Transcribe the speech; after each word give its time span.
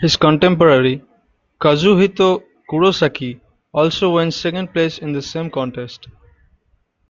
His 0.00 0.16
contemporary, 0.16 1.04
Kazuhito 1.60 2.44
Kurosaki, 2.66 3.42
also 3.74 4.12
won 4.14 4.30
second 4.30 4.72
place 4.72 4.96
in 4.96 5.12
the 5.12 5.20
same 5.20 5.50
contest. 5.50 6.06